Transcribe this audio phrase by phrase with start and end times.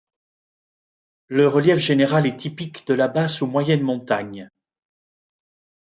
[1.27, 4.49] Le relief général est typique de la basse ou moyenne montagne.